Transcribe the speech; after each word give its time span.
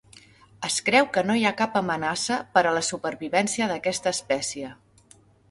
Es 0.69 0.77
creu 0.85 1.09
que 1.17 1.23
no 1.27 1.35
hi 1.39 1.45
ha 1.49 1.51
cap 1.59 1.77
amenaça 1.81 2.39
per 2.57 2.65
a 2.65 2.73
la 2.79 2.83
supervivència 2.89 3.69
d'aquesta 3.75 4.17
espècie. 4.19 4.75